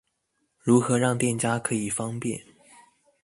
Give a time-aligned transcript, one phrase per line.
[0.57, 2.43] 如何讓店家可以方便